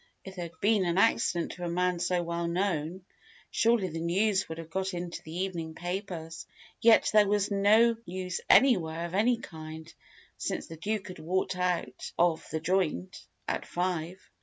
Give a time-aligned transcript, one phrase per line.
[0.25, 3.05] If there had been an accident to a man so well known,
[3.51, 6.47] surely the news would have got into the evening papers.
[6.81, 9.93] Yet there was no news anywhere of any kind,
[10.39, 14.19] since the Duke had walked out of "The Joint" at five.